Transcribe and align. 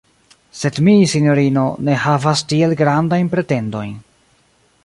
Sed 0.59 0.79
mi, 0.87 0.95
sinjorino, 1.11 1.67
ne 1.89 1.99
havas 2.05 2.43
tiel 2.53 2.75
grandajn 2.83 3.33
pretendojn. 3.35 3.97